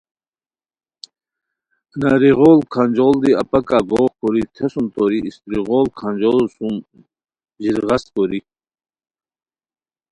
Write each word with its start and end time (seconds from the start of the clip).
نری 1.99 2.31
غوڑ 2.37 2.57
کھانجوڑ 2.71 3.13
دی 3.21 3.31
اپاکہ 3.41 3.77
گوغ 3.89 4.09
کوری 4.19 4.43
تھیسوم 4.55 4.85
توری 4.93 5.19
استری 5.27 5.57
غوڑ 5.67 5.85
کھانجوڑو 5.99 6.45
سُم 6.55 6.73
ژیرغست 7.61 8.07
کوری 8.13 8.39